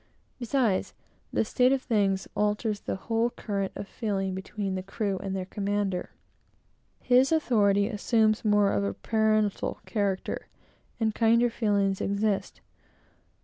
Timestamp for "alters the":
2.33-2.95